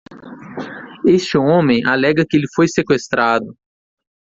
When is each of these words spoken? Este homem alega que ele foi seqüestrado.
Este 1.05 1.37
homem 1.37 1.85
alega 1.87 2.25
que 2.27 2.35
ele 2.35 2.47
foi 2.55 2.67
seqüestrado. 2.67 3.55